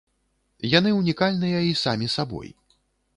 Яны 0.77 0.93
ўнікальныя 0.99 1.59
і 1.65 1.75
самі 1.83 2.07
сабой. 2.17 2.49